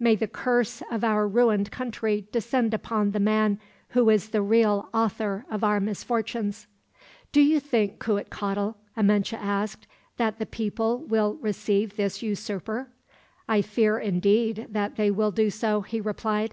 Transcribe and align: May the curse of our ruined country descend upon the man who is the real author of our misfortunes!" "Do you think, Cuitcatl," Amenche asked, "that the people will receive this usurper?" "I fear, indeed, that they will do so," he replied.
May 0.00 0.16
the 0.16 0.26
curse 0.26 0.82
of 0.90 1.04
our 1.04 1.28
ruined 1.28 1.70
country 1.70 2.26
descend 2.32 2.74
upon 2.74 3.12
the 3.12 3.20
man 3.20 3.60
who 3.90 4.10
is 4.10 4.30
the 4.30 4.42
real 4.42 4.88
author 4.92 5.46
of 5.48 5.62
our 5.62 5.78
misfortunes!" 5.78 6.66
"Do 7.30 7.40
you 7.40 7.60
think, 7.60 8.00
Cuitcatl," 8.00 8.74
Amenche 8.96 9.34
asked, 9.34 9.86
"that 10.16 10.40
the 10.40 10.44
people 10.46 10.98
will 11.04 11.34
receive 11.34 11.94
this 11.94 12.20
usurper?" 12.20 12.90
"I 13.48 13.62
fear, 13.62 13.96
indeed, 13.96 14.66
that 14.70 14.96
they 14.96 15.12
will 15.12 15.30
do 15.30 15.50
so," 15.50 15.82
he 15.82 16.00
replied. 16.00 16.52